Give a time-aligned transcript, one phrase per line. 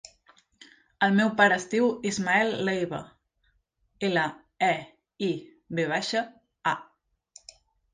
[1.07, 3.03] El meu pare es diu Ismael Leiva:
[4.11, 4.27] ela,
[4.73, 4.75] e,
[5.33, 5.33] i,
[5.81, 6.29] ve baixa,
[6.77, 6.81] a.